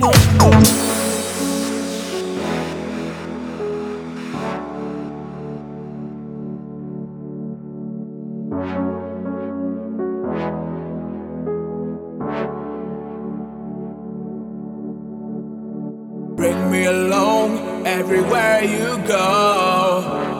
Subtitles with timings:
[0.00, 0.12] Bring
[16.70, 20.32] me along everywhere you go.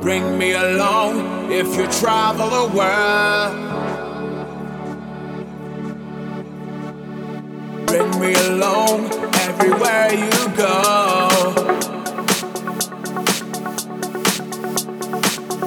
[0.00, 3.85] Bring me along if you travel the world.
[8.26, 9.04] Me along
[9.46, 11.28] everywhere you go.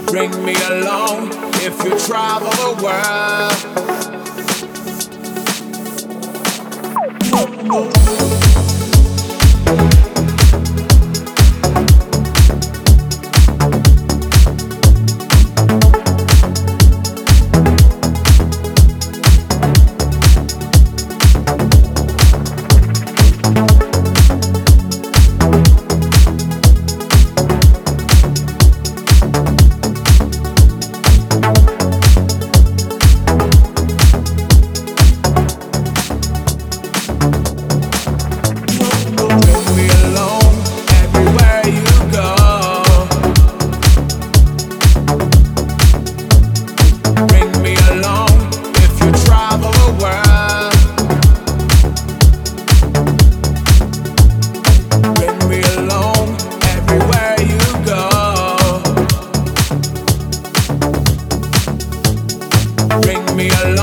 [0.07, 1.29] Bring me along
[1.67, 4.18] if you travel the world.
[63.39, 63.78] me alone.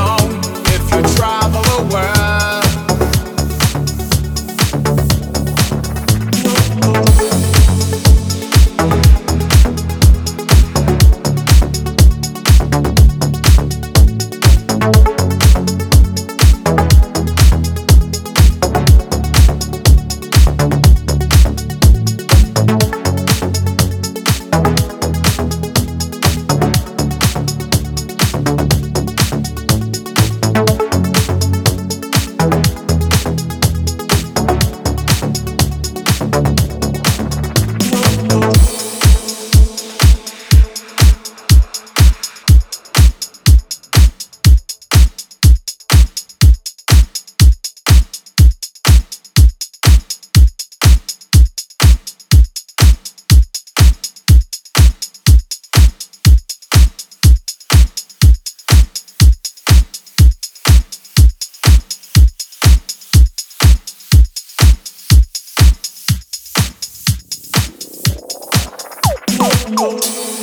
[69.69, 70.36] Oh.